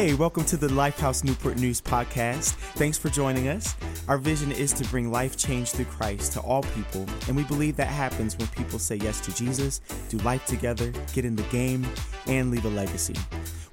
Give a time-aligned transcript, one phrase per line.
[0.00, 2.52] Hey, welcome to the Lifehouse Newport News podcast.
[2.76, 3.76] Thanks for joining us.
[4.08, 7.76] Our vision is to bring life change through Christ to all people, and we believe
[7.76, 11.86] that happens when people say yes to Jesus, do life together, get in the game,
[12.26, 13.14] and leave a legacy.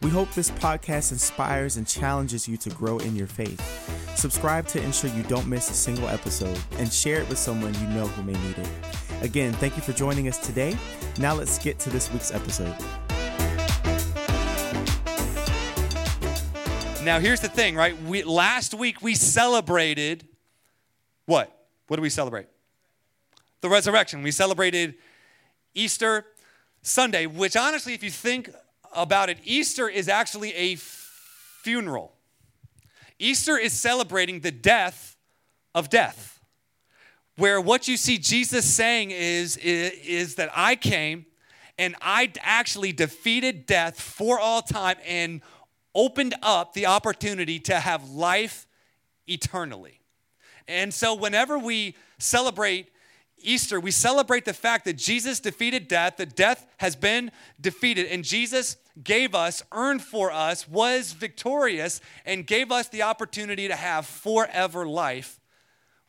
[0.02, 3.62] We hope this podcast inspires and challenges you to grow in your faith.
[4.18, 7.88] Subscribe to ensure you don't miss a single episode and share it with someone you
[7.96, 8.70] know who may need it.
[9.21, 10.75] Again, thank you for joining us today.
[11.20, 12.75] Now let's get to this week's episode.
[17.07, 17.97] Now, here's the thing, right?
[18.03, 20.27] We, last week we celebrated
[21.25, 21.57] what?
[21.88, 22.47] What do we celebrate?
[23.61, 24.23] The resurrection.
[24.23, 24.95] We celebrated
[25.73, 26.25] Easter
[26.81, 28.49] Sunday, which honestly, if you think
[28.93, 32.11] about it, Easter is actually a funeral.
[33.19, 35.16] Easter is celebrating the death
[35.73, 36.41] of death.
[37.38, 41.25] Where what you see Jesus saying is, is, is that I came
[41.77, 45.42] and I actually defeated death for all time and
[45.98, 48.67] opened up the opportunity to have life
[49.28, 50.00] eternally.
[50.67, 52.89] And so, whenever we celebrate
[53.39, 58.23] Easter, we celebrate the fact that Jesus defeated death, that death has been defeated, and
[58.23, 64.06] Jesus gave us, earned for us, was victorious, and gave us the opportunity to have
[64.06, 65.39] forever life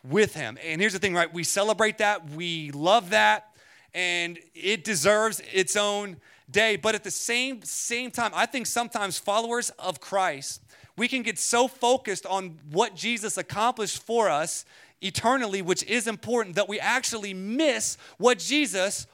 [0.05, 0.59] with Him.
[0.65, 1.33] And here's the thing, right?
[1.33, 3.55] We celebrate that, we love that,
[3.95, 6.17] and it deserves its own
[6.51, 6.77] day.
[6.77, 10.63] But at the same, same time, I think sometimes followers of Christ,
[10.97, 14.65] we can get so focused on what Jesus accomplished for us
[15.01, 19.07] eternally, which is important, that we actually miss what Jesus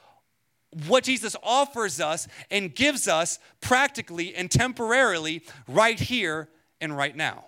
[0.87, 6.49] what Jesus offers us and gives us practically and temporarily right here
[6.81, 7.45] and right now.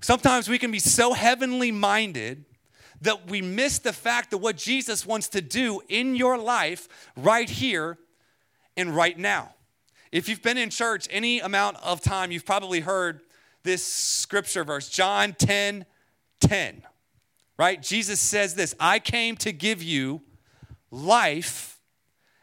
[0.00, 2.44] Sometimes we can be so heavenly minded
[3.00, 7.50] that we miss the fact that what Jesus wants to do in your life right
[7.50, 7.98] here
[8.78, 9.54] and right now.
[10.10, 13.20] If you've been in church any amount of time, you've probably heard
[13.62, 15.84] this scripture verse, John 10
[16.40, 16.82] 10,
[17.58, 17.82] right?
[17.82, 20.22] Jesus says this I came to give you
[20.90, 21.78] life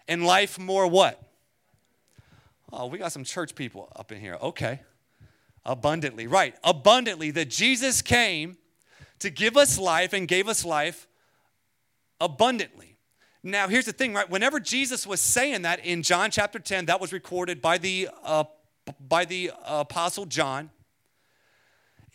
[0.08, 1.22] and life more what?
[2.72, 4.38] Oh, we got some church people up in here.
[4.42, 4.82] Okay.
[5.64, 6.54] Abundantly, right.
[6.64, 8.58] Abundantly, that Jesus came
[9.20, 11.08] to give us life and gave us life
[12.20, 12.95] abundantly.
[13.48, 14.28] Now, here's the thing, right?
[14.28, 18.46] Whenever Jesus was saying that in John chapter 10, that was recorded by the, uh,
[19.08, 20.72] by the apostle John,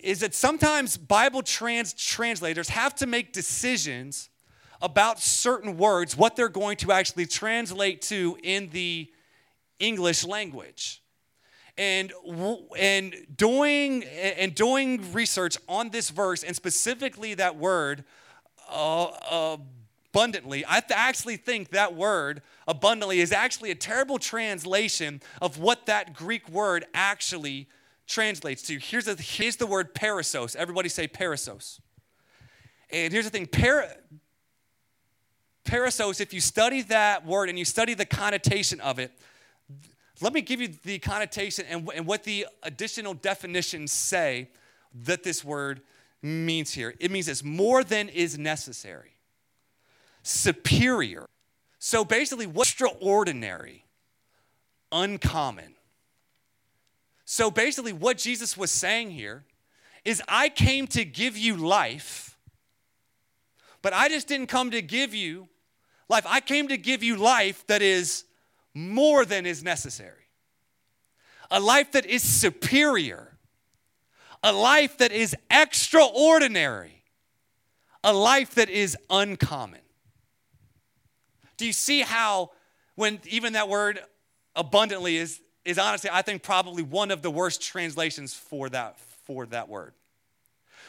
[0.00, 4.28] is that sometimes Bible trans- translators have to make decisions
[4.82, 9.08] about certain words, what they're going to actually translate to in the
[9.78, 11.00] English language.
[11.78, 12.12] And,
[12.76, 18.02] and, doing, and doing research on this verse, and specifically that word,
[18.68, 19.56] uh, uh,
[20.12, 26.15] abundantly, I actually think that word abundantly is actually a terrible translation of what that
[26.15, 27.69] Greek word actually
[28.06, 28.78] translates to.
[28.78, 30.56] Here's the, here's the word perissos.
[30.56, 31.81] Everybody say perissos.
[32.93, 33.88] And here's the thing per,
[35.65, 39.12] perissos, if you study that word and you study the connotation of it,
[40.21, 44.50] let me give you the connotation and, and what the additional definitions say
[45.04, 45.82] that this word
[46.21, 46.94] means here.
[46.98, 49.12] It means it's more than is necessary
[50.22, 51.26] superior.
[51.78, 53.84] So basically, what's extraordinary?
[54.92, 55.75] Uncommon.
[57.25, 59.44] So basically, what Jesus was saying here
[60.04, 62.36] is I came to give you life,
[63.82, 65.48] but I just didn't come to give you
[66.09, 66.26] life.
[66.26, 68.25] I came to give you life that is
[68.75, 70.28] more than is necessary,
[71.50, 73.38] a life that is superior,
[74.42, 77.04] a life that is extraordinary,
[78.03, 79.80] a life that is uncommon.
[81.60, 82.53] Do you see how,
[82.94, 84.00] when even that word
[84.56, 89.44] abundantly is, is honestly, I think, probably one of the worst translations for that, for
[89.44, 89.93] that word?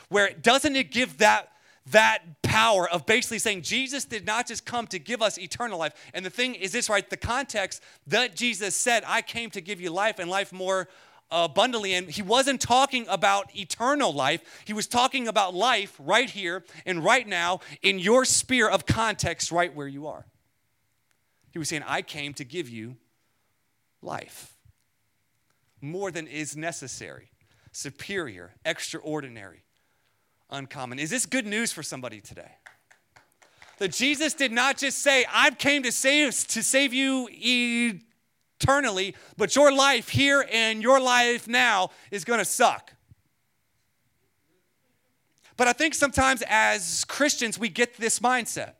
[0.08, 1.52] Where doesn't it give that,
[1.88, 5.92] that power of basically saying Jesus did not just come to give us eternal life.
[6.14, 7.09] And the thing is this, right?
[7.09, 10.88] The context that Jesus said, I came to give you life and life more
[11.32, 11.96] abundantly.
[11.96, 17.03] And he wasn't talking about eternal life, he was talking about life right here and
[17.03, 20.26] right now in your sphere of context, right where you are.
[21.52, 22.98] He was saying, I came to give you
[24.02, 24.56] life.
[25.82, 27.32] More than is necessary,
[27.72, 29.64] superior, extraordinary,
[30.50, 31.00] uncommon.
[31.00, 32.52] Is this good news for somebody today?
[33.80, 39.56] That Jesus did not just say, I came to save, to save you eternally, but
[39.56, 42.94] your life here and your life now is to suck.
[45.58, 48.74] But I think sometimes as Christians, we get this mindset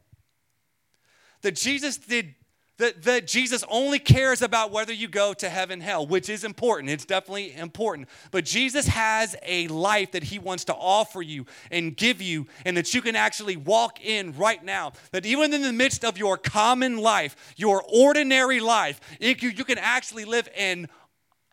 [1.41, 2.35] that Jesus did
[2.81, 6.89] that, that Jesus only cares about whether you go to heaven, hell, which is important.
[6.89, 8.09] It's definitely important.
[8.31, 12.75] But Jesus has a life that he wants to offer you and give you, and
[12.75, 14.93] that you can actually walk in right now.
[15.11, 19.63] That even in the midst of your common life, your ordinary life, it, you, you
[19.63, 20.87] can actually live in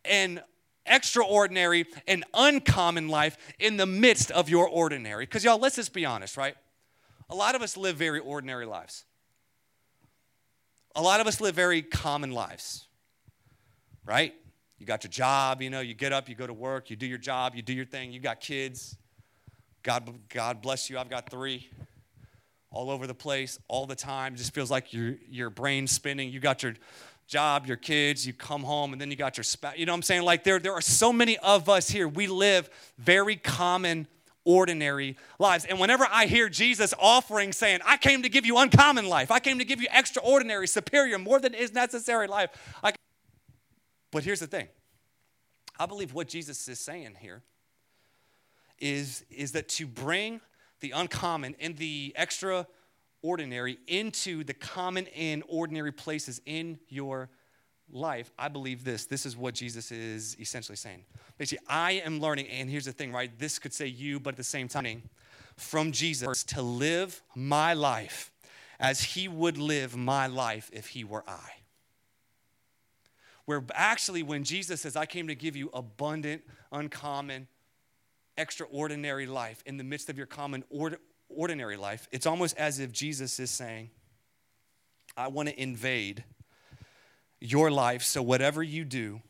[0.07, 0.41] an
[0.87, 5.27] extraordinary and uncommon life in the midst of your ordinary.
[5.27, 6.55] Because, y'all, let's just be honest, right?
[7.29, 9.05] A lot of us live very ordinary lives
[10.99, 12.89] a lot of us live very common lives,
[14.05, 14.35] right?
[14.79, 17.07] You got your job, you know, you get up, you go to work, you do
[17.07, 18.97] your job, you do your thing, you got kids.
[19.85, 21.71] God, God bless you, I've got three
[22.73, 24.35] all over the place, all the time.
[24.35, 26.31] It just feels like your, your brain's spinning.
[26.33, 26.75] You got your
[27.29, 29.75] job, your kids, you come home, and then you got your spouse.
[29.77, 30.23] You know what I'm saying?
[30.23, 32.09] Like there, there are so many of us here.
[32.09, 32.69] We live
[32.99, 34.09] very common
[34.49, 35.67] ordinary lives.
[35.67, 39.41] And whenever I hear Jesus offering, saying, I came to give you uncommon life, I
[39.41, 42.49] came to give you extraordinary, superior, more than is necessary life.
[42.83, 42.95] I...
[44.11, 44.69] But here's the thing
[45.79, 47.43] I believe what Jesus is saying here
[48.79, 50.41] is, is that to bring
[50.81, 57.29] the uncommon and the extraordinary into the common and ordinary places in your
[57.91, 59.07] life, I believe this.
[59.07, 61.05] This is what Jesus is essentially saying.
[61.37, 63.31] Basically, I am learning, and here's the thing, right?
[63.39, 65.03] This could say you, but at the same time,
[65.57, 68.31] from Jesus to live my life
[68.81, 71.51] as he would live my life if he were I.
[73.45, 77.49] Where actually, when Jesus says, I came to give you abundant, uncommon,
[78.37, 80.65] extraordinary life in the midst of your common,
[81.29, 83.91] ordinary life, it's almost as if Jesus is saying,
[85.17, 86.25] I want to invade
[87.41, 89.21] your life so whatever you do,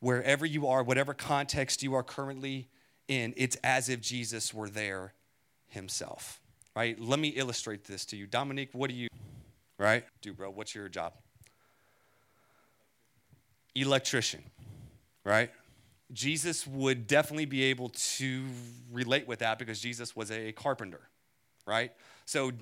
[0.00, 2.68] wherever you are, whatever context you are currently
[3.08, 5.14] in, it's as if Jesus were there
[5.68, 6.40] himself.
[6.76, 7.00] Right?
[7.00, 8.26] Let me illustrate this to you.
[8.26, 9.08] Dominique, what do you
[9.78, 10.04] right?
[10.22, 11.12] Do bro, what's your job?
[13.74, 14.42] Electrician.
[15.24, 15.50] Right?
[16.12, 18.44] Jesus would definitely be able to
[18.92, 21.00] relate with that because Jesus was a carpenter,
[21.66, 21.92] right?
[22.24, 22.52] So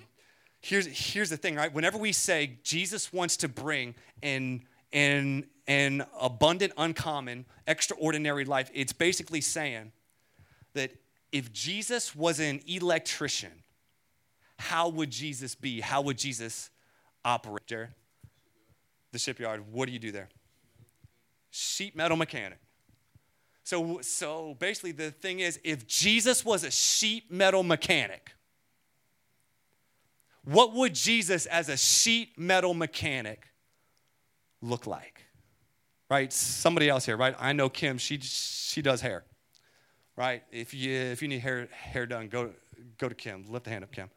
[0.62, 1.72] here's, here's the thing, right?
[1.72, 4.62] Whenever we say Jesus wants to bring an,
[4.92, 9.92] an, an abundant, uncommon, extraordinary life, it's basically saying
[10.72, 10.92] that
[11.32, 13.52] if Jesus was an electrician,
[14.58, 15.80] how would Jesus be?
[15.80, 16.70] How would Jesus
[17.24, 17.66] operate?
[17.66, 17.90] Jared?
[19.10, 19.64] The shipyard.
[19.72, 20.28] What do you do there?
[21.50, 22.58] Sheet metal mechanic.
[23.64, 28.32] So, so basically, the thing is, if Jesus was a sheet metal mechanic,
[30.44, 33.48] what would Jesus as a sheet metal mechanic
[34.60, 35.20] look like?
[36.10, 36.32] Right?
[36.32, 37.34] Somebody else here, right?
[37.38, 39.24] I know Kim, she, she does hair.
[40.16, 40.42] Right?
[40.50, 42.50] If you, if you need hair, hair done, go,
[42.98, 43.44] go to Kim.
[43.48, 44.10] Lift the hand up, Kim.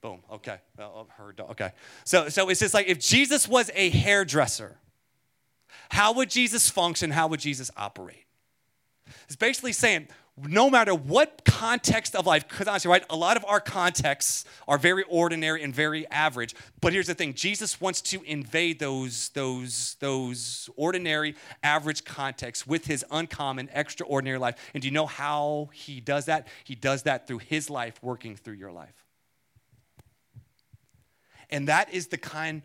[0.00, 0.22] Boom.
[0.32, 0.58] Okay.
[0.78, 1.72] Oh, her, okay.
[2.04, 4.78] So, so it's just like if Jesus was a hairdresser,
[5.90, 7.10] how would Jesus function?
[7.10, 8.24] How would Jesus operate?
[9.26, 10.08] It's basically saying
[10.44, 14.76] no matter what context of life, because honestly, right, a lot of our contexts are
[14.76, 16.54] very ordinary and very average.
[16.80, 22.84] But here's the thing: Jesus wants to invade those those those ordinary, average contexts with
[22.84, 24.56] His uncommon, extraordinary life.
[24.74, 26.48] And do you know how He does that?
[26.64, 29.06] He does that through His life working through your life.
[31.48, 32.62] And that is the kind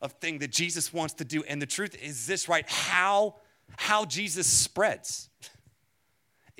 [0.00, 1.42] of thing that Jesus wants to do.
[1.44, 2.64] And the truth is this, right?
[2.66, 3.36] How
[3.76, 5.28] how Jesus spreads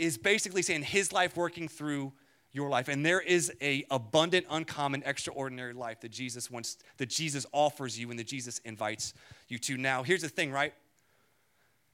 [0.00, 2.12] is basically saying his life working through
[2.52, 2.88] your life.
[2.88, 8.10] And there is a abundant uncommon extraordinary life that jesus wants that jesus offers you
[8.10, 9.14] and that jesus invites
[9.48, 9.76] you to.
[9.76, 10.72] Now here's the thing right?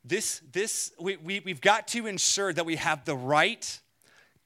[0.04, 3.80] This this we, we, we've got to ensure that we have the right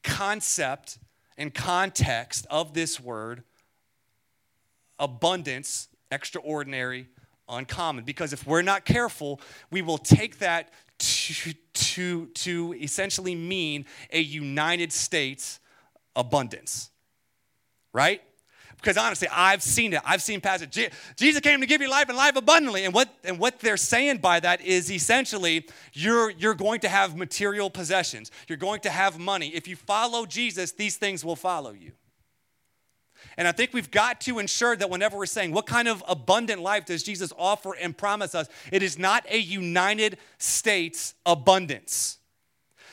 [0.02, 0.98] concept
[1.36, 3.44] and context of this word
[4.98, 7.08] abundance extraordinary
[7.48, 8.04] uncommon.
[8.04, 9.40] Because if we're not careful
[9.70, 15.58] we will take that to, to, to essentially mean a United States
[16.14, 16.90] abundance,
[17.92, 18.22] right?
[18.76, 20.00] Because honestly, I've seen it.
[20.06, 20.78] I've seen passage.
[21.16, 22.84] Jesus came to give you life and life abundantly.
[22.84, 27.14] And what, and what they're saying by that is essentially you're, you're going to have
[27.16, 28.30] material possessions.
[28.48, 29.48] You're going to have money.
[29.48, 31.92] If you follow Jesus, these things will follow you.
[33.36, 36.60] And I think we've got to ensure that whenever we're saying, what kind of abundant
[36.60, 38.48] life does Jesus offer and promise us?
[38.72, 42.18] It is not a United States abundance.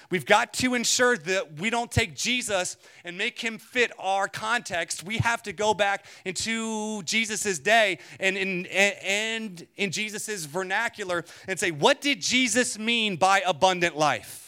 [0.09, 5.03] We've got to ensure that we don't take Jesus and make him fit our context.
[5.03, 11.59] We have to go back into Jesus' day and in, and in Jesus' vernacular and
[11.59, 14.46] say, what did Jesus mean by abundant life?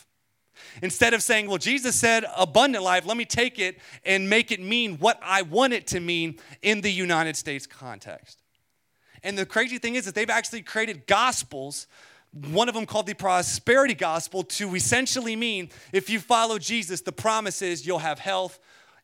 [0.81, 4.61] Instead of saying, well, Jesus said abundant life, let me take it and make it
[4.61, 8.41] mean what I want it to mean in the United States context.
[9.23, 11.87] And the crazy thing is that they've actually created gospels,
[12.51, 17.11] one of them called the prosperity gospel, to essentially mean if you follow Jesus, the
[17.11, 18.59] promise is you'll have health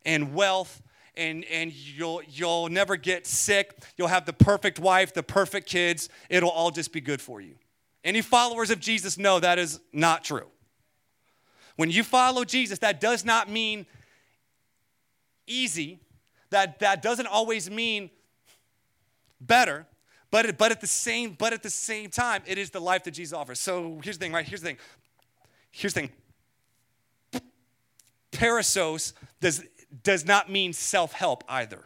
[0.06, 0.82] and wealth
[1.18, 3.78] and, and you'll, you'll never get sick.
[3.98, 6.10] You'll have the perfect wife, the perfect kids.
[6.30, 7.56] It'll all just be good for you.
[8.04, 10.48] Any followers of Jesus know that is not true.
[11.76, 13.86] When you follow Jesus, that does not mean
[15.48, 16.00] easy.
[16.50, 18.10] That, that doesn't always mean
[19.42, 19.86] better.
[20.32, 23.12] But, but, at the same, but at the same time, it is the life that
[23.12, 23.60] Jesus offers.
[23.60, 24.46] So here's the thing, right?
[24.46, 24.78] Here's the thing.
[25.72, 26.08] Here's the
[27.32, 27.42] thing.
[28.32, 29.64] Perissos does,
[30.04, 31.86] does not mean self help either.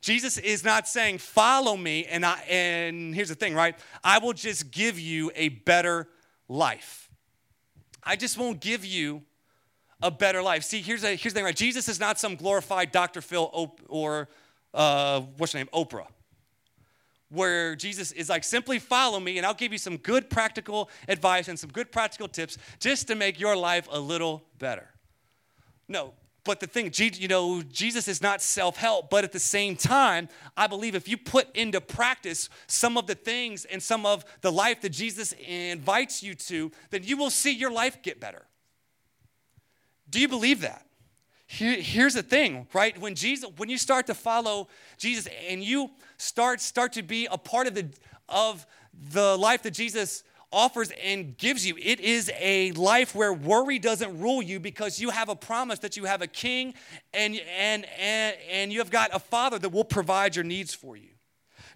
[0.00, 3.78] Jesus is not saying, follow me, and, I, and here's the thing, right?
[4.02, 6.08] I will just give you a better
[6.48, 7.09] life.
[8.02, 9.22] I just won't give you
[10.02, 10.64] a better life.
[10.64, 11.56] See, here's, a, here's the thing, right?
[11.56, 13.20] Jesus is not some glorified Dr.
[13.20, 14.28] Phil or
[14.72, 16.06] uh, what's her name, Oprah,
[17.28, 21.48] where Jesus is like, simply follow me, and I'll give you some good practical advice
[21.48, 24.88] and some good practical tips just to make your life a little better.
[25.88, 26.14] No,
[26.44, 30.28] but the thing, you know, Jesus is not self help, but at the same time,
[30.56, 34.50] I believe if you put into practice some of the things and some of the
[34.50, 38.46] life that Jesus invites you to, then you will see your life get better.
[40.08, 40.86] Do you believe that?
[41.52, 42.96] here's the thing, right?
[43.00, 44.68] When Jesus, when you start to follow
[44.98, 47.88] Jesus and you start start to be a part of the
[48.28, 51.76] of the life that Jesus offers and gives you.
[51.80, 55.96] It is a life where worry doesn't rule you because you have a promise that
[55.96, 56.74] you have a king
[57.14, 60.96] and, and, and, and you have got a father that will provide your needs for
[60.96, 61.08] you.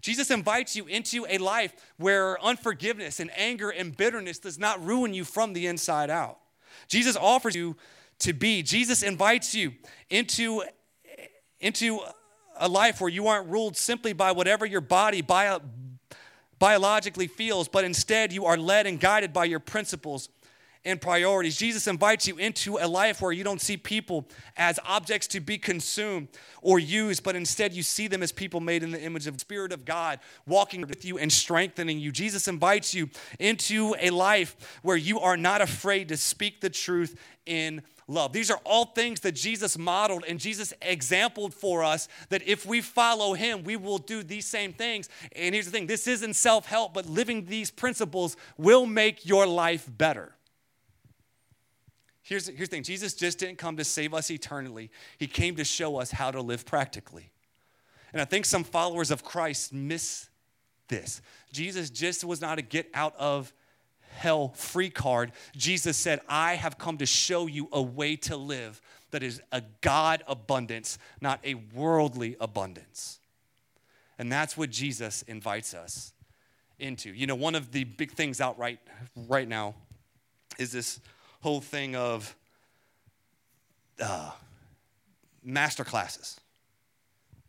[0.01, 5.15] Jesus invites you into a life where unforgiveness and anger and bitterness does not ruin
[5.15, 6.39] you from the inside out.
[6.89, 7.77] Jesus offers you
[8.19, 8.63] to be.
[8.63, 9.73] Jesus invites you
[10.11, 10.63] into,
[11.61, 12.01] into
[12.57, 15.59] a life where you aren't ruled simply by whatever your body, by,
[16.65, 20.31] biologically feels, but instead you are led and guided by your principles
[20.83, 21.59] and priorities.
[21.59, 25.59] Jesus invites you into a life where you don't see people as objects to be
[25.59, 26.27] consumed
[26.63, 29.41] or used, but instead you see them as people made in the image of the
[29.41, 32.11] Spirit of God, walking with you and strengthening you.
[32.11, 37.21] Jesus invites you into a life where you are not afraid to speak the truth
[37.45, 38.33] in love.
[38.33, 42.81] These are all things that Jesus modeled and Jesus exampled for us that if we
[42.81, 45.09] follow him, we will do these same things.
[45.35, 49.47] And here's the thing this isn't self help, but living these principles will make your
[49.47, 50.35] life better.
[52.23, 55.65] Here's, here's the thing Jesus just didn't come to save us eternally, He came to
[55.65, 57.31] show us how to live practically.
[58.13, 60.29] And I think some followers of Christ miss
[60.89, 61.21] this.
[61.53, 63.53] Jesus just was not a get out of
[64.15, 65.33] hell free card.
[65.57, 68.81] Jesus said, I have come to show you a way to live
[69.11, 73.21] that is a God abundance, not a worldly abundance.
[74.19, 76.13] And that's what Jesus invites us
[76.79, 77.11] into.
[77.11, 78.79] You know, one of the big things out right,
[79.29, 79.75] right now
[80.59, 81.01] is this
[81.43, 82.35] whole thing of
[84.01, 84.31] uh,
[85.45, 86.41] master classes.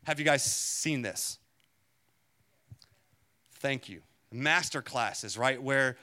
[0.04, 1.40] Have you guys seen this?
[3.54, 4.02] Thank you.
[4.32, 5.62] Master classes, right?
[5.62, 5.98] Where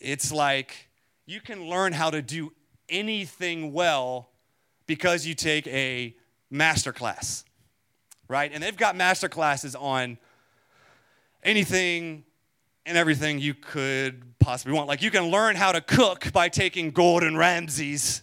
[0.00, 0.88] it's like
[1.26, 2.52] you can learn how to do
[2.88, 4.28] anything well
[4.86, 6.14] because you take a
[6.50, 7.44] master class,
[8.28, 8.50] right?
[8.52, 10.18] And they've got master classes on
[11.42, 12.24] anything
[12.86, 14.88] and everything you could possibly want.
[14.88, 18.22] Like you can learn how to cook by taking Gordon Ramsay's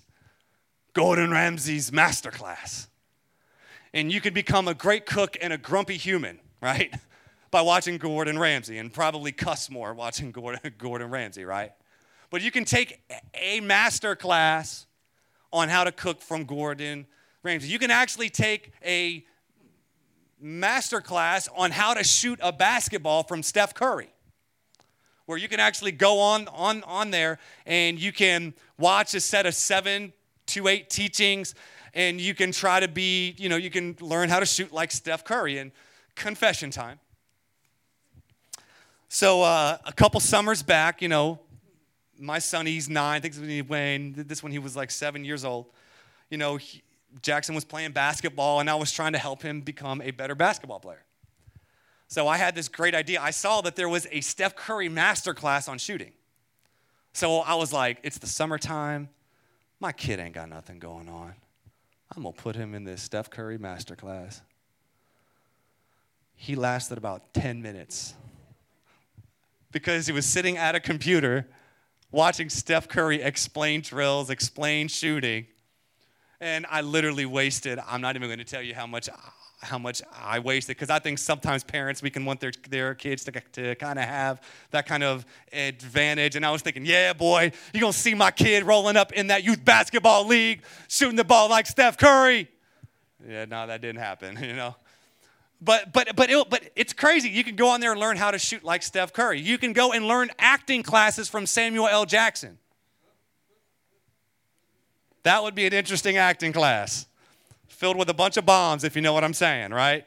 [0.94, 2.88] Gordon Ramsay's master class.
[3.94, 6.94] And you could become a great cook and a grumpy human, right?
[7.52, 11.72] By watching Gordon Ramsay and probably cuss more watching Gordon, Gordon Ramsay, right?
[12.30, 13.02] But you can take
[13.36, 14.86] a master class
[15.52, 17.06] on how to cook from Gordon
[17.44, 17.68] Ramsay.
[17.68, 19.26] You can actually take a
[20.40, 24.10] master class on how to shoot a basketball from Steph Curry.
[25.26, 29.46] Where you can actually go on, on, on there and you can watch a set
[29.46, 30.14] of seven
[30.48, 31.54] to eight teachings
[31.94, 34.92] and you can try to be, you know, you can learn how to shoot like
[34.92, 35.58] Steph Curry.
[35.58, 35.72] And
[36.16, 37.00] confession time.
[39.14, 41.38] So uh, a couple summers back, you know,
[42.18, 43.18] my son, he's nine.
[43.18, 45.66] I think when this when he was like seven years old.
[46.30, 46.82] You know, he,
[47.22, 50.80] Jackson was playing basketball, and I was trying to help him become a better basketball
[50.80, 51.04] player.
[52.08, 53.22] So I had this great idea.
[53.22, 56.14] I saw that there was a Steph Curry master class on shooting.
[57.12, 59.10] So I was like, it's the summertime.
[59.82, 61.34] My kid ain't got nothing going on.
[62.16, 64.42] I'm going to put him in this Steph Curry master class.
[66.34, 68.14] He lasted about 10 minutes
[69.72, 71.48] because he was sitting at a computer
[72.12, 75.48] watching Steph Curry explain drills, explain shooting.
[76.40, 79.10] And I literally wasted, I'm not even going to tell you how much
[79.64, 83.24] how much I wasted because I think sometimes parents we can want their their kids
[83.26, 85.24] to, to kind of have that kind of
[85.54, 86.36] advantage.
[86.36, 89.44] And I was thinking, yeah, boy, you're gonna see my kid rolling up in that
[89.44, 92.50] youth basketball league, shooting the ball like Steph Curry.
[93.28, 94.76] Yeah, no, that didn't happen, you know.
[95.62, 97.30] But but but it, but it's crazy.
[97.30, 99.40] You can go on there and learn how to shoot like Steph Curry.
[99.40, 102.06] You can go and learn acting classes from Samuel L.
[102.06, 102.58] Jackson.
[105.24, 107.06] That would be an interesting acting class
[107.68, 110.06] filled with a bunch of bombs, if you know what I'm saying, right?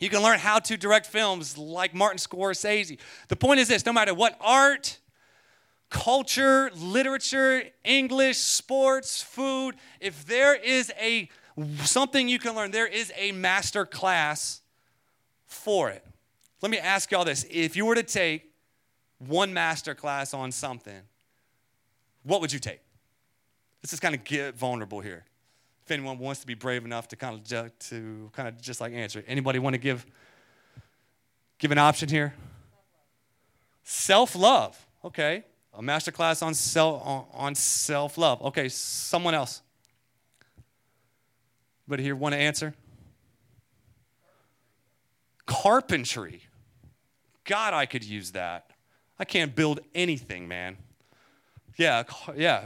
[0.00, 2.98] You can learn how to direct films like Martin Scorsese.
[3.28, 4.98] The point is this no matter what art,
[5.88, 11.28] culture, literature, English, sports, food, if there is a
[11.84, 14.60] something you can learn, there is a master class
[15.46, 16.04] for it.
[16.60, 17.44] Let me ask y'all this.
[17.50, 18.52] If you were to take
[19.18, 21.00] one master class on something,
[22.22, 22.80] what would you take?
[23.82, 25.24] Let's just kind of get vulnerable here
[25.84, 28.80] if anyone wants to be brave enough to kind of ju- to kind of just
[28.80, 29.24] like answer it.
[29.28, 30.06] Anybody want to give
[31.58, 32.34] give an option here?
[33.82, 34.86] Self-love.
[35.04, 35.44] Okay.
[35.74, 38.42] A master class on self on, on self-love.
[38.42, 39.61] Okay, someone else.
[41.92, 42.72] But here want to answer?
[45.44, 46.40] Carpentry.
[47.44, 48.70] God, I could use that.
[49.18, 50.78] I can't build anything, man.
[51.76, 52.62] Yeah, yeah.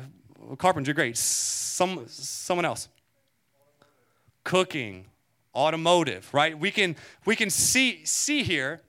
[0.59, 1.17] Carpentry, great.
[1.17, 2.89] Some someone else
[4.45, 5.07] cooking,
[5.57, 6.57] automotive, right?
[6.57, 8.81] We can, we can see, see here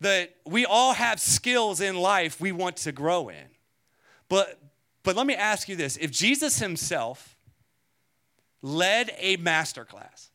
[0.00, 3.46] that we all have skills in life we want to grow in.
[4.28, 4.58] But,
[5.02, 7.33] but let me ask you this if Jesus himself
[8.64, 10.30] led a master class,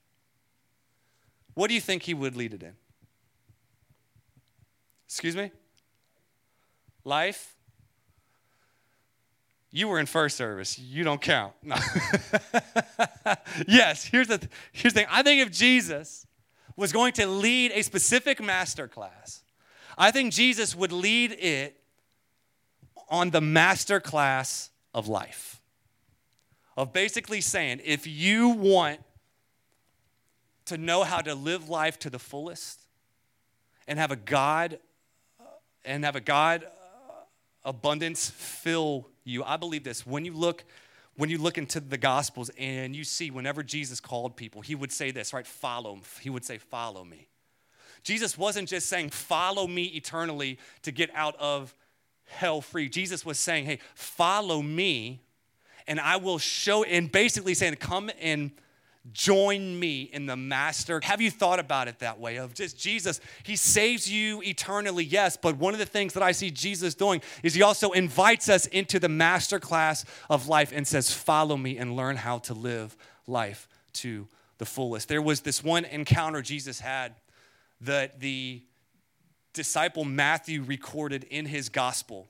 [1.56, 2.74] what do you think he would lead it in?
[5.08, 5.52] Excuse me?
[7.04, 7.56] Life,
[9.72, 10.78] you were in first service.
[10.78, 11.54] You don't count.
[11.64, 11.76] No.
[13.68, 15.08] yes, here's the, here's the thing.
[15.10, 16.28] I think if Jesus
[16.76, 19.44] was going to lead a specific master class,
[19.98, 21.82] I think Jesus would lead it
[23.10, 25.59] on the master class of life.
[26.80, 29.02] Of basically saying, if you want
[30.68, 32.80] to know how to live life to the fullest
[33.86, 34.80] and have a God
[35.42, 35.44] uh,
[35.84, 36.70] and have a God uh,
[37.66, 39.44] abundance fill you.
[39.44, 40.08] I believe this.
[40.08, 40.64] When you look
[41.18, 44.94] when you look into the gospels and you see whenever Jesus called people, he would
[44.94, 45.46] say this, right?
[45.46, 45.96] Follow.
[45.96, 46.02] him.
[46.22, 47.28] He would say, "Follow me."
[48.04, 51.76] Jesus wasn't just saying, "Follow me eternally to get out of
[52.24, 55.20] hell free." Jesus was saying, "Hey, follow me
[55.90, 58.52] and I will show and basically saying, "Come and
[59.12, 61.00] join me in the master.
[61.04, 62.38] Have you thought about it that way?
[62.38, 66.32] Of just Jesus, he saves you eternally, yes, but one of the things that I
[66.32, 70.88] see Jesus doing is he also invites us into the master class of life and
[70.88, 72.96] says, Follow me and learn how to live
[73.28, 75.08] life to the fullest.
[75.08, 77.16] There was this one encounter Jesus had
[77.82, 78.62] that the
[79.54, 82.28] disciple Matthew recorded in his gospel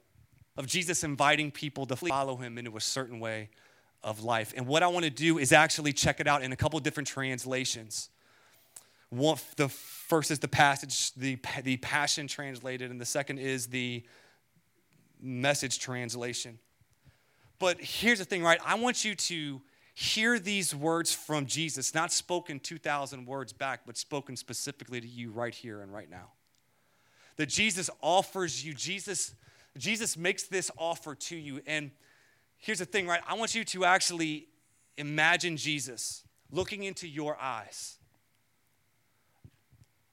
[0.59, 3.49] of Jesus inviting people to follow him into a certain way
[4.03, 4.53] of life.
[4.57, 7.07] And what I want to do is actually check it out in a couple different
[7.07, 8.09] translations.
[9.09, 14.03] One, the first is the passage, the, the Passion translated, and the second is the
[15.21, 16.59] message translation.
[17.57, 18.59] But here's the thing, right?
[18.65, 19.61] I want you to
[19.93, 25.31] hear these words from Jesus, not spoken 2,000 words back, but spoken specifically to you
[25.31, 26.31] right here and right now.
[27.37, 29.33] That Jesus offers you, Jesus,
[29.77, 31.61] Jesus makes this offer to you.
[31.65, 31.91] And
[32.57, 33.21] here's the thing, right?
[33.27, 34.47] I want you to actually
[34.97, 37.97] imagine Jesus looking into your eyes.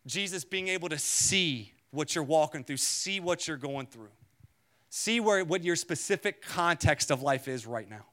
[0.07, 4.11] Jesus being able to see what you're walking through, see what you're going through,
[4.89, 8.05] see where, what your specific context of life is right now.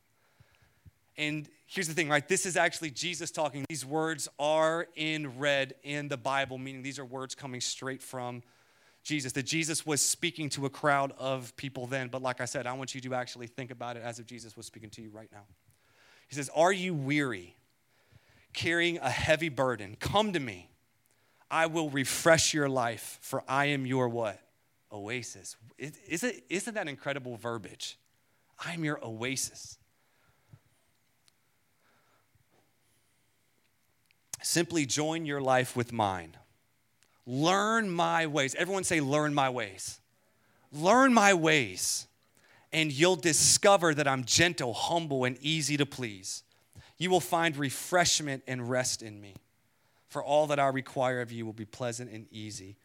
[1.17, 2.27] And here's the thing, right?
[2.27, 3.65] This is actually Jesus talking.
[3.69, 8.41] These words are in red in the Bible, meaning these are words coming straight from
[9.03, 12.07] Jesus, that Jesus was speaking to a crowd of people then.
[12.07, 14.55] But like I said, I want you to actually think about it as if Jesus
[14.55, 15.43] was speaking to you right now.
[16.29, 17.55] He says, Are you weary,
[18.53, 19.97] carrying a heavy burden?
[19.99, 20.69] Come to me.
[21.51, 24.39] I will refresh your life, for I am your what?
[24.91, 25.55] Oasis.
[25.77, 27.99] Isn't, isn't that incredible verbiage?
[28.65, 29.77] I'm your oasis.
[34.41, 36.37] Simply join your life with mine.
[37.25, 38.55] Learn my ways.
[38.55, 39.99] Everyone say, Learn my ways.
[40.71, 42.07] Learn my ways,
[42.71, 46.43] and you'll discover that I'm gentle, humble, and easy to please.
[46.97, 49.35] You will find refreshment and rest in me.
[50.07, 52.75] For all that I require of you will be pleasant and easy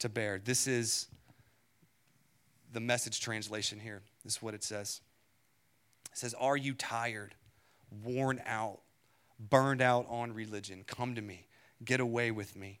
[0.00, 0.38] to bear.
[0.38, 1.06] This is
[2.72, 4.02] the message translation here.
[4.24, 5.00] This is what it says.
[6.12, 7.34] It says, Are you tired,
[8.04, 8.80] worn out,
[9.38, 10.84] burned out on religion?
[10.86, 11.46] Come to me
[11.84, 12.80] get away with me,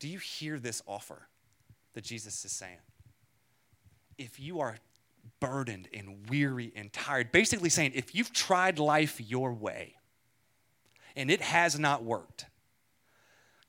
[0.00, 1.28] Do you hear this offer
[1.92, 2.78] that Jesus is saying?
[4.18, 4.78] If you are
[5.38, 9.94] burdened and weary and tired, basically saying, if you've tried life your way
[11.14, 12.46] and it has not worked,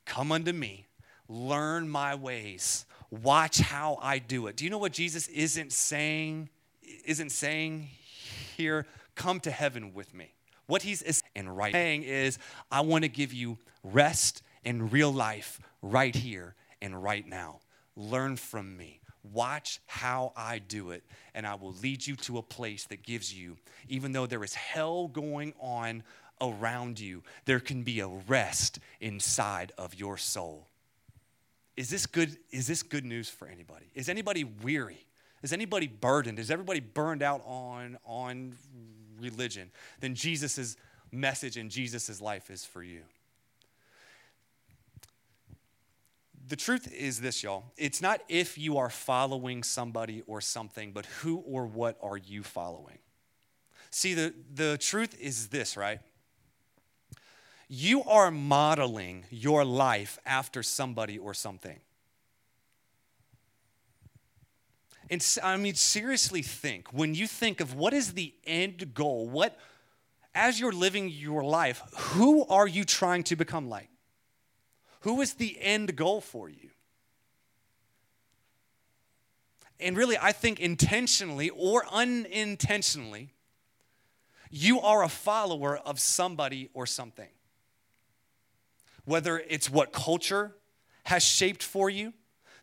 [0.06, 0.88] come unto me,
[1.28, 4.56] learn my ways, watch how I do it.
[4.56, 6.50] Do you know what Jesus isn't saying?
[7.06, 7.90] Isn't saying
[8.56, 10.34] here, come to heaven with me.
[10.68, 11.04] What he's
[11.36, 12.40] saying is,
[12.72, 17.60] I want to give you rest in real life right here and right now.
[17.96, 19.02] Learn from me.
[19.24, 21.04] Watch how I do it,
[21.36, 24.56] and I will lead you to a place that gives you, even though there is
[24.56, 26.04] hell going on
[26.42, 30.68] around you, there can be a rest inside of your soul.
[31.78, 32.36] Is this good?
[32.50, 33.86] Is this good news for anybody?
[33.94, 35.06] Is anybody weary?
[35.44, 36.40] Is anybody burdened?
[36.40, 38.56] Is everybody burned out on, on
[39.20, 39.72] religion?
[40.00, 40.76] Then Jesus'
[41.12, 43.02] message and Jesus' life is for you.
[46.48, 47.66] The truth is this, y'all.
[47.78, 52.44] It's not if you are following somebody or something, but who or what are you
[52.44, 53.00] following?
[53.90, 56.00] See, the, the truth is this, right?
[57.68, 61.80] You are modeling your life after somebody or something.
[65.10, 69.60] And I mean, seriously think when you think of what is the end goal, what,
[70.34, 73.91] as you're living your life, who are you trying to become like?
[75.02, 76.70] Who is the end goal for you?
[79.80, 83.34] And really, I think intentionally or unintentionally,
[84.52, 87.30] you are a follower of somebody or something.
[89.06, 90.56] Whether it's what culture
[91.06, 92.14] has shaped for you,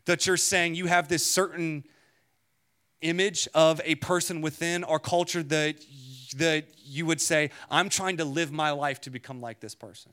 [0.04, 1.84] that you're saying you have this certain
[3.00, 5.76] image of a person within our culture that,
[6.36, 10.12] that you would say, I'm trying to live my life to become like this person.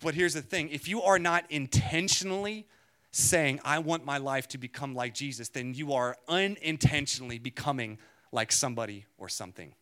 [0.00, 2.66] But here's the thing if you are not intentionally
[3.10, 7.98] saying, I want my life to become like Jesus, then you are unintentionally becoming
[8.30, 9.74] like somebody or something.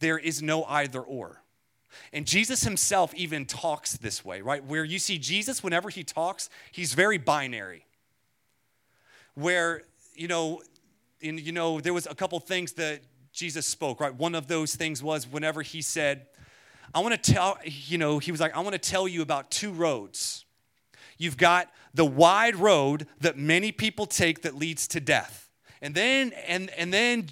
[0.00, 1.42] There is no either or.
[2.12, 4.64] And Jesus himself even talks this way, right?
[4.64, 7.86] Where you see Jesus, whenever he talks, he's very binary.
[9.34, 9.82] Where,
[10.14, 10.62] you know,
[11.20, 13.00] in, you know, there was a couple things that
[13.32, 14.14] Jesus spoke, right?
[14.14, 16.26] One of those things was whenever he said,
[16.94, 19.50] I want to tell, you know, he was like, I want to tell you about
[19.50, 20.44] two roads.
[21.16, 25.48] You've got the wide road that many people take that leads to death.
[25.80, 27.28] And then, and, and then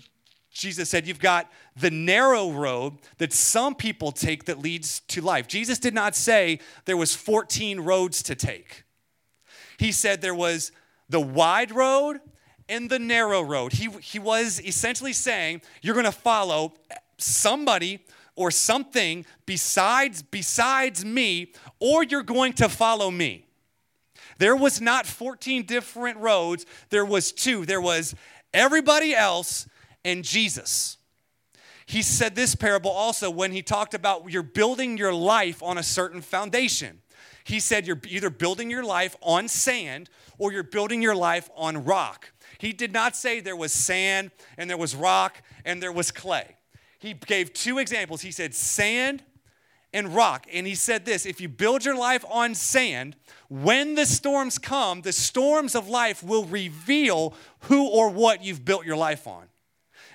[0.51, 5.47] Jesus said, You've got the narrow road that some people take that leads to life.
[5.47, 8.85] Jesus did not say there was 14 roads to take.
[9.79, 10.73] He said there was
[11.09, 12.21] the wide road
[12.69, 13.73] and the narrow road.
[13.73, 16.75] He, he was essentially saying, You're going to follow
[17.19, 18.01] somebody
[18.41, 23.45] or something besides besides me or you're going to follow me.
[24.39, 26.65] There was not 14 different roads.
[26.89, 27.67] There was two.
[27.67, 28.15] There was
[28.55, 29.69] everybody else
[30.07, 30.97] and jesus.
[31.85, 35.83] He said this parable also when he talked about you're building your life on a
[35.83, 37.03] certain foundation.
[37.45, 41.85] He said you're either building your life on sand or you're building your life on
[41.85, 42.33] rock.
[42.57, 46.57] He did not say there was sand and there was rock and there was clay
[47.01, 48.21] he gave two examples.
[48.21, 49.23] He said sand
[49.93, 50.47] and rock.
[50.53, 53.17] And he said this if you build your life on sand,
[53.49, 58.85] when the storms come, the storms of life will reveal who or what you've built
[58.85, 59.47] your life on.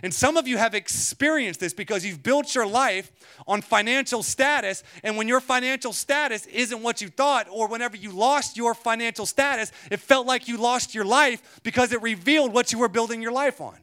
[0.03, 3.11] And some of you have experienced this because you've built your life
[3.47, 4.83] on financial status.
[5.03, 9.25] And when your financial status isn't what you thought, or whenever you lost your financial
[9.25, 13.21] status, it felt like you lost your life because it revealed what you were building
[13.21, 13.77] your life on.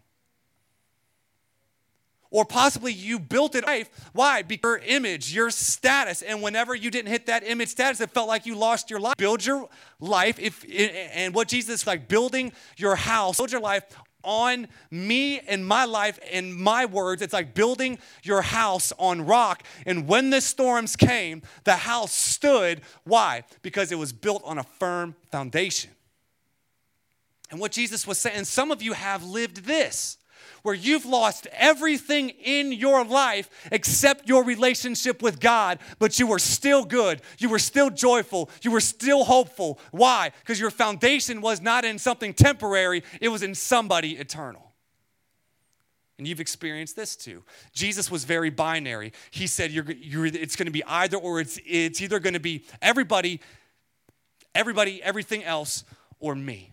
[2.32, 3.90] Or possibly you built it life.
[4.14, 4.40] Why?
[4.40, 8.26] Because your image, your status, and whenever you didn't hit that image status, it felt
[8.26, 9.18] like you lost your life.
[9.18, 9.68] Build your
[10.00, 10.64] life, if
[11.14, 13.84] and what Jesus is like building your house, build your life
[14.24, 17.20] on me and my life and my words.
[17.20, 19.64] It's like building your house on rock.
[19.84, 22.80] And when the storms came, the house stood.
[23.04, 23.44] Why?
[23.60, 25.90] Because it was built on a firm foundation.
[27.50, 30.16] And what Jesus was saying, some of you have lived this
[30.62, 36.38] where you've lost everything in your life except your relationship with God, but you were
[36.38, 39.79] still good, you were still joyful, you were still hopeful.
[39.90, 40.31] Why?
[40.40, 44.72] Because your foundation was not in something temporary, it was in somebody eternal.
[46.18, 47.42] And you've experienced this too.
[47.72, 49.12] Jesus was very binary.
[49.31, 52.40] He said, you're, you're, it's going to be either or it's, it's either going to
[52.40, 53.40] be everybody,
[54.55, 55.85] everybody, everything else,
[56.20, 56.71] or me.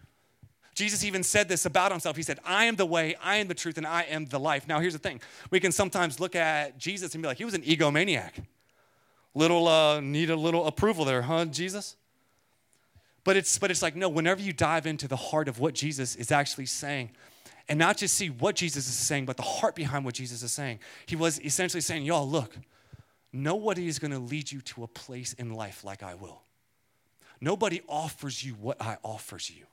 [0.79, 2.15] Jesus even said this about himself.
[2.15, 4.65] He said, I am the way, I am the truth, and I am the life.
[4.65, 5.19] Now, here's the thing
[5.51, 8.45] we can sometimes look at Jesus and be like, he was an egomaniac.
[9.35, 11.97] Little, uh, need a little approval there, huh, Jesus?
[13.25, 16.15] But it's, but it's like, no, whenever you dive into the heart of what Jesus
[16.15, 17.09] is actually saying,
[17.67, 20.53] and not just see what Jesus is saying, but the heart behind what Jesus is
[20.53, 20.79] saying.
[21.07, 22.55] He was essentially saying, Y'all, look,
[23.33, 26.41] nobody is going to lead you to a place in life like I will.
[27.41, 29.65] Nobody offers you what I offers you.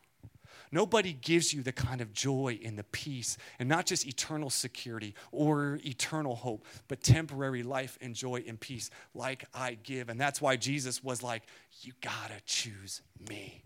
[0.73, 5.15] Nobody gives you the kind of joy and the peace, and not just eternal security
[5.33, 10.09] or eternal hope, but temporary life and joy and peace like I give.
[10.09, 11.43] And that's why Jesus was like,
[11.83, 13.63] You gotta choose me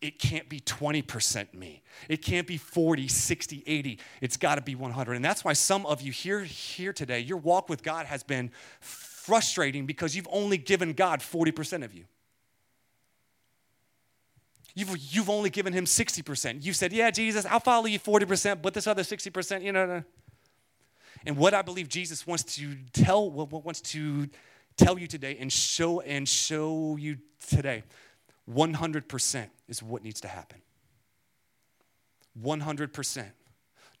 [0.00, 1.82] it can't be 20% me.
[2.08, 3.98] It can't be 40, 60, 80.
[4.20, 5.14] It's got to be 100.
[5.14, 8.50] And that's why some of you here, here today, your walk with God has been
[8.80, 12.04] frustrating because you've only given God 40% of you.
[14.76, 16.62] You've, you've only given him 60%.
[16.62, 20.04] You said, Yeah, Jesus, I'll follow you 40%, but this other 60%, you know.
[21.24, 24.28] And what I believe Jesus wants to tell, wants to
[24.76, 27.16] tell you today and show and show you
[27.48, 27.84] today
[28.48, 30.60] 100% is what needs to happen.
[32.40, 33.24] 100%.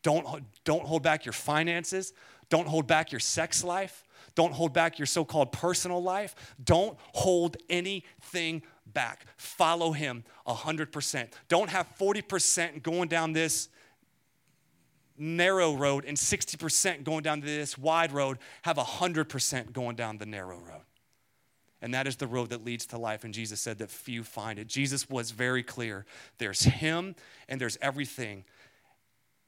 [0.02, 2.12] Don't, don't hold back your finances.
[2.50, 4.04] Don't hold back your sex life.
[4.34, 6.34] Don't hold back your so called personal life.
[6.62, 8.62] Don't hold anything
[8.92, 9.26] back.
[9.36, 11.32] Follow him 100%.
[11.48, 13.68] Don't have 40% going down this
[15.18, 18.38] narrow road and 60% going down this wide road.
[18.62, 20.82] Have 100% going down the narrow road.
[21.82, 23.24] And that is the road that leads to life.
[23.24, 24.66] And Jesus said that few find it.
[24.66, 26.06] Jesus was very clear
[26.38, 27.14] there's Him
[27.48, 28.44] and there's everything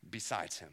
[0.08, 0.70] besides Him.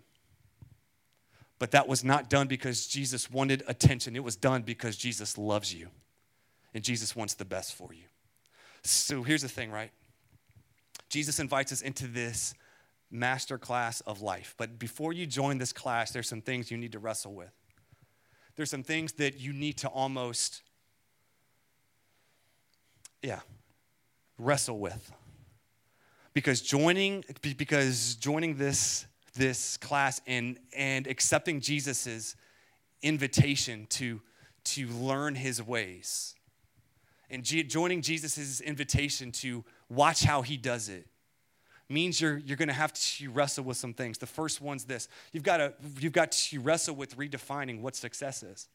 [1.57, 5.73] But that was not done because Jesus wanted attention, it was done because Jesus loves
[5.73, 5.87] you.
[6.73, 8.03] And Jesus wants the best for you.
[8.85, 9.91] So here's the thing, right?
[11.09, 12.53] Jesus invites us into this
[13.09, 14.53] master class of life.
[14.57, 17.51] But before you join this class, there's some things you need to wrestle with.
[18.55, 20.61] There's some things that you need to almost
[23.21, 23.39] yeah,
[24.37, 25.11] wrestle with.
[26.33, 32.35] Because joining, because joining this, this class and, and accepting Jesus's
[33.01, 34.21] invitation to,
[34.65, 36.34] to learn his ways
[37.29, 41.07] and joining Jesus' invitation to watch how he does it
[41.89, 44.17] means you're, you're going to have to wrestle with some things.
[44.17, 48.43] The first one's this you've got, to, you've got to wrestle with redefining what success
[48.43, 48.67] is.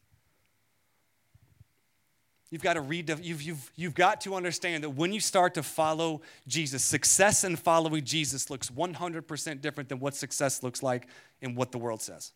[2.49, 5.63] You've got to read, you've, you've, you've got to understand that when you start to
[5.63, 11.07] follow Jesus, success in following Jesus looks 100% different than what success looks like
[11.39, 12.33] in what the world says.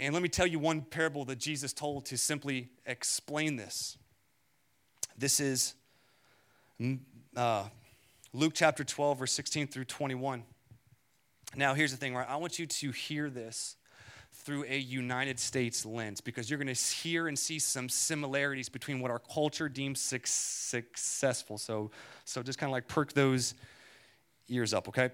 [0.00, 3.98] And let me tell you one parable that Jesus told to simply explain this.
[5.16, 5.74] This is
[7.36, 7.64] uh,
[8.32, 10.42] Luke chapter 12, verse 16 through 21.
[11.56, 12.28] Now, here's the thing, right?
[12.28, 13.76] I want you to hear this
[14.32, 19.00] through a United States lens because you're going to hear and see some similarities between
[19.00, 21.58] what our culture deems successful.
[21.58, 21.90] So,
[22.24, 23.54] so just kind of like perk those
[24.48, 25.10] ears up, okay?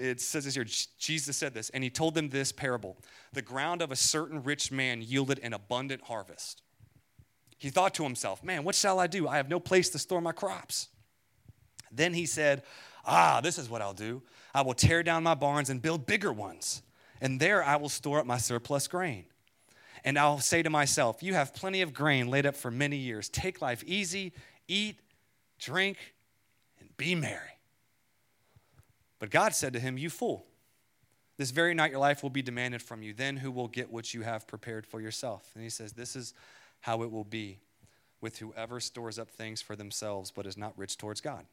[0.00, 0.66] It says this here
[0.98, 2.96] Jesus said this, and he told them this parable
[3.32, 6.62] The ground of a certain rich man yielded an abundant harvest.
[7.58, 9.28] He thought to himself, Man, what shall I do?
[9.28, 10.88] I have no place to store my crops.
[11.92, 12.62] Then he said,
[13.04, 14.22] Ah, this is what I'll do.
[14.54, 16.82] I will tear down my barns and build bigger ones
[17.20, 19.26] and there I will store up my surplus grain.
[20.04, 23.28] And I'll say to myself, You have plenty of grain laid up for many years.
[23.28, 24.32] Take life easy,
[24.66, 24.98] eat,
[25.58, 25.98] drink,
[26.78, 27.59] and be merry.
[29.20, 30.44] But God said to him, You fool,
[31.36, 33.14] this very night your life will be demanded from you.
[33.14, 35.52] Then who will get what you have prepared for yourself?
[35.54, 36.34] And he says, This is
[36.80, 37.60] how it will be
[38.20, 41.46] with whoever stores up things for themselves but is not rich towards God.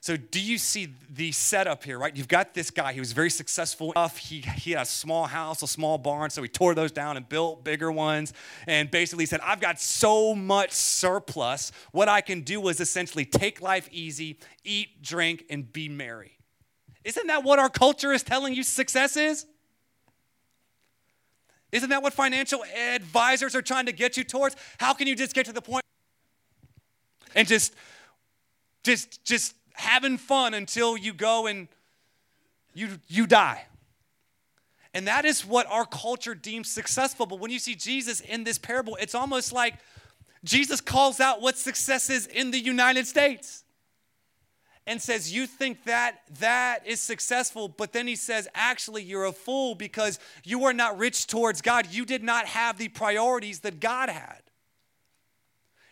[0.00, 2.16] So, do you see the setup here, right?
[2.16, 4.16] You've got this guy, he was very successful enough.
[4.16, 7.28] He, he had a small house, a small barn, so he tore those down and
[7.28, 8.32] built bigger ones.
[8.68, 11.72] And basically said, I've got so much surplus.
[11.90, 16.37] What I can do is essentially take life easy, eat, drink, and be merry.
[17.08, 19.46] Isn't that what our culture is telling you success is?
[21.72, 22.62] Isn't that what financial
[22.94, 24.56] advisors are trying to get you towards?
[24.78, 25.84] How can you just get to the point
[27.34, 27.74] and just
[28.84, 31.68] just just having fun until you go and
[32.74, 33.64] you, you die.
[34.94, 37.26] And that is what our culture deems successful.
[37.26, 39.74] But when you see Jesus in this parable, it's almost like
[40.44, 43.64] Jesus calls out what success is in the United States
[44.88, 49.32] and says, You think that that is successful, but then he says, Actually, you're a
[49.32, 51.86] fool because you are not rich towards God.
[51.90, 54.40] You did not have the priorities that God had.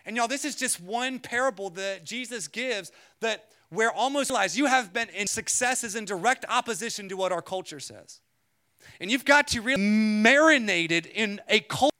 [0.06, 4.66] And y'all, this is just one parable that Jesus gives that where almost realize you
[4.66, 8.20] have been in success is in direct opposition to what our culture says.
[8.98, 11.90] And you've got to really marinated in a culture.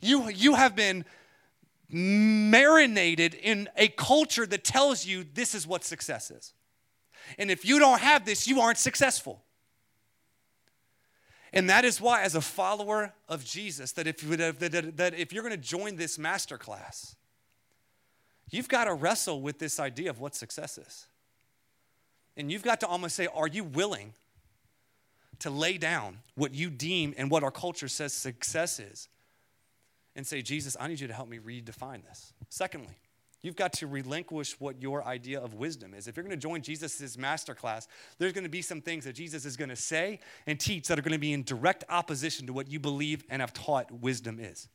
[0.00, 1.04] You, you have been
[1.90, 6.52] marinated in a culture that tells you this is what success is.
[7.38, 9.42] And if you don't have this, you aren't successful.
[11.52, 15.54] And that is why, as a follower of Jesus, that if, that, if you're going
[15.54, 17.16] to join this master class,
[18.50, 21.06] you've got to wrestle with this idea of what success is.
[22.36, 24.14] And you've got to almost say, are you willing
[25.38, 29.08] to lay down what you deem and what our culture says success is
[30.18, 32.32] and say, Jesus, I need you to help me redefine this.
[32.48, 32.98] Secondly,
[33.40, 36.08] you've got to relinquish what your idea of wisdom is.
[36.08, 37.86] If you're going to join Jesus' masterclass,
[38.18, 40.98] there's going to be some things that Jesus is going to say and teach that
[40.98, 44.40] are going to be in direct opposition to what you believe and have taught wisdom
[44.40, 44.66] is.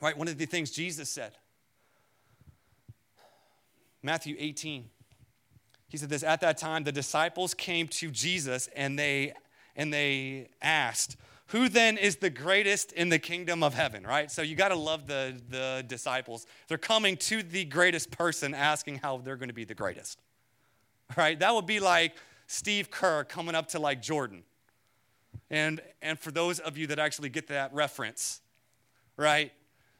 [0.00, 0.16] Right?
[0.16, 1.32] One of the things Jesus said,
[4.02, 4.88] Matthew 18,
[5.88, 9.34] he said this at that time the disciples came to Jesus and they
[9.78, 14.30] and they asked who then is the greatest in the kingdom of heaven, right?
[14.30, 16.46] So you got to love the, the disciples.
[16.66, 20.20] They're coming to the greatest person asking how they're going to be the greatest,
[21.16, 21.38] right?
[21.38, 22.16] That would be like
[22.48, 24.42] Steve Kerr coming up to like Jordan.
[25.50, 28.40] And, and for those of you that actually get that reference,
[29.16, 29.52] right?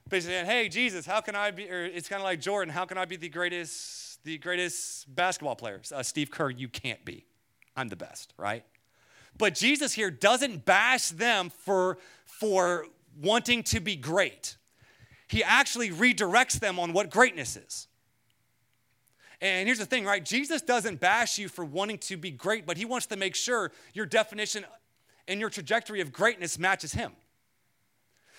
[0.09, 2.85] Basically, saying, hey, Jesus, how can I be, or it's kind of like Jordan, how
[2.85, 5.81] can I be the greatest, the greatest basketball player?
[5.95, 7.25] Uh, Steve Kerr, you can't be.
[7.77, 8.65] I'm the best, right?
[9.39, 12.87] But Jesus here doesn't bash them for, for
[13.21, 14.57] wanting to be great.
[15.29, 17.89] He actually redirects them on what greatness is.
[19.41, 20.25] And here's the thing, right?
[20.25, 23.71] Jesus doesn't bash you for wanting to be great, but he wants to make sure
[23.93, 24.65] your definition
[25.29, 27.13] and your trajectory of greatness matches him.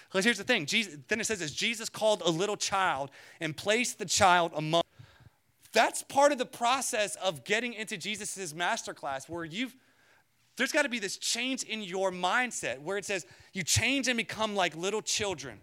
[0.10, 3.56] Because here's the thing, Jesus, then it says this Jesus called a little child and
[3.56, 4.84] placed the child among.
[5.74, 9.76] That's part of the process of getting into Jesus' masterclass where you've
[10.58, 14.18] there's got to be this change in your mindset where it says you change and
[14.18, 15.60] become like little children.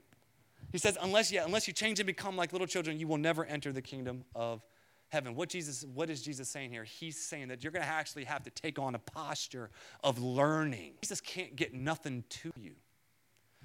[0.73, 3.45] He says, unless, yeah, unless you change and become like little children, you will never
[3.45, 4.63] enter the kingdom of
[5.09, 5.35] heaven.
[5.35, 6.85] What Jesus, what is Jesus saying here?
[6.85, 9.71] He's saying that you're gonna actually have to take on a posture
[10.03, 10.95] of learning.
[11.03, 12.73] Jesus can't get nothing to you.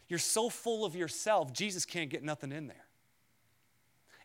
[0.07, 2.85] You're so full of yourself, Jesus can't get nothing in there.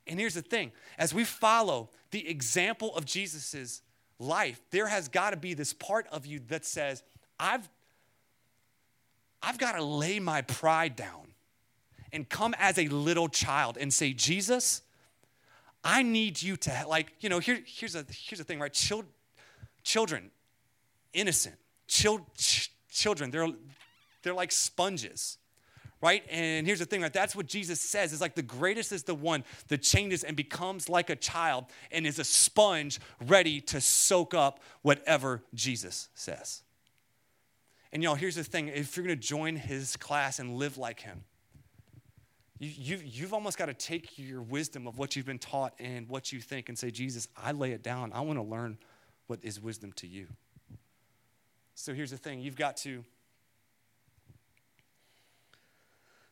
[0.07, 3.83] And here's the thing as we follow the example of Jesus's
[4.27, 7.03] life, there has got to be this part of you that says,
[7.39, 7.69] I've,
[9.43, 11.29] I've got to lay my pride down
[12.13, 14.83] and come as a little child and say, Jesus,
[15.83, 18.73] I need you to, like, you know, here, here's, a, here's the thing, right?
[18.73, 19.05] Chil-
[19.83, 20.31] children,
[21.13, 21.57] innocent,
[21.87, 23.49] chil- ch- children, they're,
[24.23, 25.39] they're like sponges
[26.00, 26.22] right?
[26.30, 27.12] And here's the thing, right?
[27.12, 28.12] That's what Jesus says.
[28.12, 32.07] It's like the greatest is the one that changes and becomes like a child and
[32.07, 36.62] is a sponge ready to soak up whatever Jesus says.
[37.92, 41.24] And y'all, here's the thing if you're gonna join his class and live like him,
[42.59, 46.09] you, you, you've almost got to take your wisdom of what you've been taught and
[46.09, 48.12] what you think and say, Jesus, I lay it down.
[48.12, 48.78] I want to learn
[49.26, 50.28] what is wisdom to you.
[51.74, 53.04] So here's the thing you've got to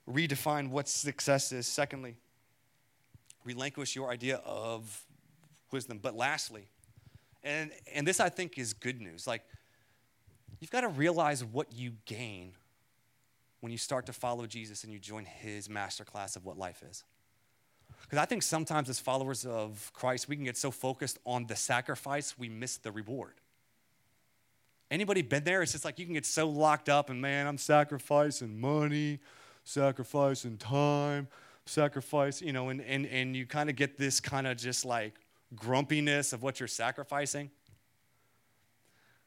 [0.08, 1.66] redefine what success is.
[1.66, 2.16] Secondly,
[3.44, 5.04] relinquish your idea of
[5.70, 5.98] wisdom.
[6.00, 6.66] But lastly,
[7.42, 9.42] and, and this I think is good news, like
[10.60, 12.52] you've got to realize what you gain
[13.60, 17.04] when you start to follow Jesus and you join his masterclass of what life is.
[18.02, 21.56] Because I think sometimes as followers of Christ, we can get so focused on the
[21.56, 23.34] sacrifice, we miss the reward.
[24.90, 25.62] Anybody been there?
[25.62, 29.20] It's just like you can get so locked up and man, I'm sacrificing money,
[29.64, 31.28] sacrifice and time,
[31.66, 35.14] sacrifice, you know, and, and, and you kind of get this kind of just like
[35.54, 37.50] grumpiness of what you're sacrificing.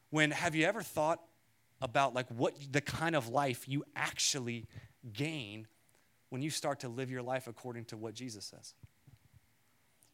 [0.10, 1.22] When have you ever thought
[1.82, 4.66] about like what the kind of life you actually
[5.14, 5.68] gain
[6.30, 8.74] when you start to live your life according to what Jesus says?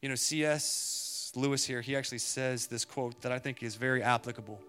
[0.00, 1.32] You know, C.S.
[1.36, 4.60] Lewis here, he actually says this quote that I think is very applicable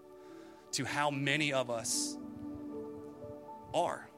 [0.73, 2.17] to how many of us
[3.73, 4.07] are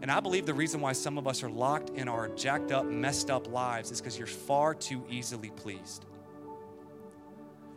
[0.00, 2.86] And I believe the reason why some of us are locked in our jacked up,
[2.86, 6.04] messed up lives is because you're far too easily pleased.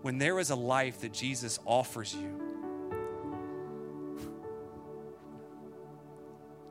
[0.04, 2.40] When there is a life that Jesus offers you,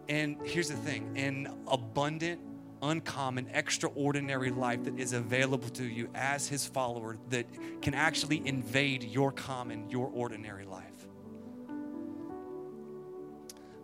[0.08, 2.40] and here's the thing an abundant,
[2.82, 7.46] uncommon, extraordinary life that is available to you as his follower that
[7.82, 10.99] can actually invade your common, your ordinary life.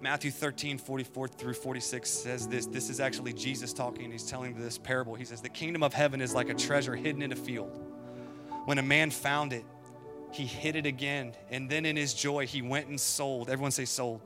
[0.00, 2.66] Matthew 13, 44 through 46 says this.
[2.66, 4.12] This is actually Jesus talking.
[4.12, 5.14] He's telling this parable.
[5.14, 7.80] He says, The kingdom of heaven is like a treasure hidden in a field.
[8.66, 9.64] When a man found it,
[10.32, 11.34] he hid it again.
[11.50, 13.48] And then in his joy, he went and sold.
[13.48, 14.20] Everyone say, sold.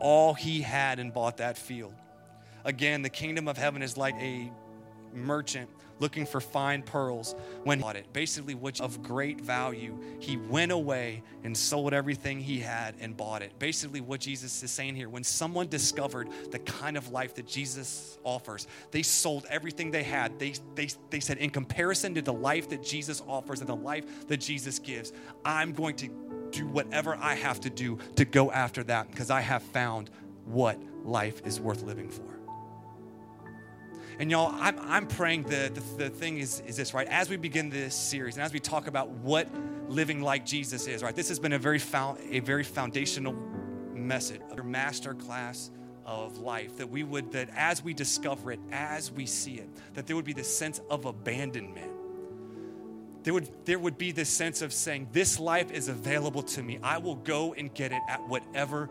[0.00, 1.94] All he had and bought that field.
[2.64, 4.52] Again, the kingdom of heaven is like a
[5.14, 5.68] merchant
[6.02, 8.12] looking for fine pearls when he bought it.
[8.12, 13.40] Basically, which of great value, he went away and sold everything he had and bought
[13.40, 13.56] it.
[13.58, 18.18] Basically, what Jesus is saying here, when someone discovered the kind of life that Jesus
[18.24, 20.38] offers, they sold everything they had.
[20.38, 24.26] They, they, they said, in comparison to the life that Jesus offers and the life
[24.26, 25.12] that Jesus gives,
[25.44, 26.08] I'm going to
[26.50, 30.10] do whatever I have to do to go after that because I have found
[30.44, 32.31] what life is worth living for.
[34.22, 37.08] And y'all, I'm, I'm praying that the, the thing is, is this, right?
[37.08, 39.48] As we begin this series and as we talk about what
[39.88, 41.12] living like Jesus is, right?
[41.12, 41.80] This has been a very,
[42.30, 43.32] a very foundational
[43.92, 45.72] message, a master class
[46.06, 50.06] of life that we would, that as we discover it, as we see it, that
[50.06, 51.90] there would be this sense of abandonment.
[53.24, 56.78] There would, there would be this sense of saying, This life is available to me.
[56.80, 58.88] I will go and get it at whatever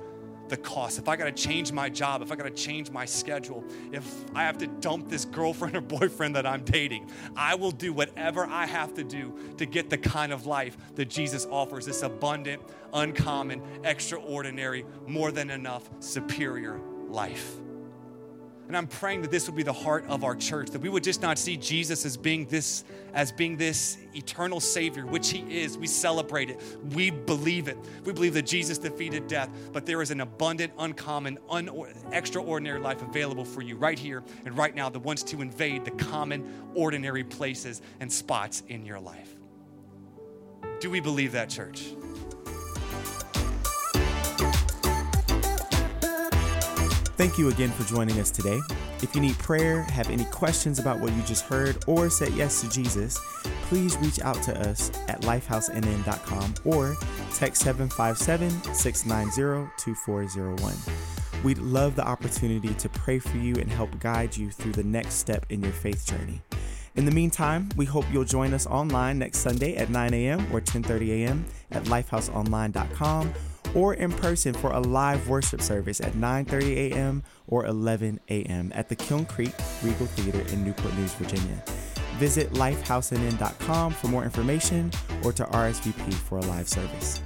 [0.52, 3.06] the cost, if I got to change my job, if I got to change my
[3.06, 7.72] schedule, if I have to dump this girlfriend or boyfriend that I'm dating, I will
[7.72, 11.86] do whatever I have to do to get the kind of life that Jesus offers
[11.86, 12.62] this abundant,
[12.94, 17.56] uncommon, extraordinary, more than enough, superior life.
[18.72, 21.04] And I'm praying that this would be the heart of our church, that we would
[21.04, 25.78] just not see Jesus as being this, as being this eternal Savior, which He is.
[25.78, 26.62] We celebrate it.
[26.94, 27.78] We believe it.
[28.06, 31.70] We believe that Jesus defeated death, but there is an abundant, uncommon, un-
[32.14, 35.92] extraordinary life available for you right here and right now that wants to invade the
[35.92, 39.36] common, ordinary places and spots in your life.
[40.80, 41.90] Do we believe that, church?
[47.22, 48.60] Thank you again for joining us today.
[49.04, 52.62] If you need prayer, have any questions about what you just heard, or said yes
[52.62, 53.20] to Jesus,
[53.68, 56.98] please reach out to us at lifehousenn.com or
[57.36, 61.44] text 757 690 2401.
[61.44, 65.14] We'd love the opportunity to pray for you and help guide you through the next
[65.14, 66.42] step in your faith journey.
[66.96, 70.40] In the meantime, we hope you'll join us online next Sunday at 9 a.m.
[70.52, 71.46] or 10:30 a.m.
[71.70, 73.32] at lifehouseonline.com
[73.74, 77.24] or in person for a live worship service at 9:30 a.m.
[77.48, 78.72] or 11 a.m.
[78.76, 79.54] at the Kiln Creek
[79.84, 81.64] Regal Theater in Newport News, Virginia.
[82.18, 84.92] Visit lifehousenn.com for more information
[85.24, 87.22] or to RSVP for a live service.